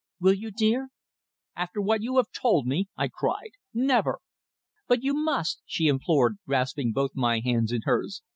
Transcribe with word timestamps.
Will 0.19 0.33
you, 0.33 0.49
dear?" 0.49 0.89
"After 1.55 1.79
what 1.79 2.01
you 2.01 2.17
have 2.17 2.31
told 2.31 2.65
me!" 2.65 2.89
I 2.97 3.07
cried. 3.07 3.51
"Never!" 3.71 4.17
"But 4.87 5.03
you 5.03 5.13
must," 5.13 5.61
she 5.67 5.85
implored, 5.85 6.37
grasping 6.47 6.91
both 6.91 7.11
my 7.13 7.39
hands 7.39 7.71
in 7.71 7.81
hers. 7.83 8.23